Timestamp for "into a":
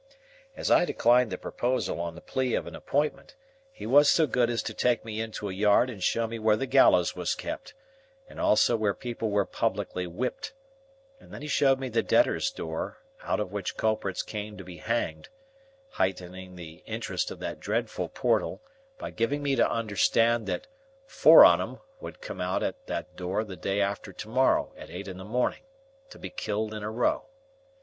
5.21-5.53